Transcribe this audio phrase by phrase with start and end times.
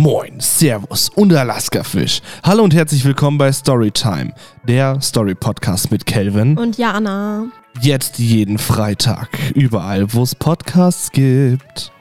[0.00, 2.22] Moin, Servus und Alaska-Fisch.
[2.42, 4.32] Hallo und herzlich willkommen bei Storytime,
[4.66, 6.56] der Story-Podcast mit Kelvin.
[6.56, 7.48] Und Jana.
[7.82, 11.92] Jetzt jeden Freitag, überall, wo es Podcasts gibt.